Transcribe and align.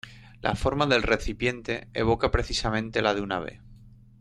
La 0.41 0.55
forma 0.55 0.87
del 0.87 1.03
recipiente 1.03 1.87
evoca 1.93 2.31
precisamente 2.31 3.03
la 3.03 3.13
de 3.13 3.21
un 3.21 3.31
ave. 3.33 3.61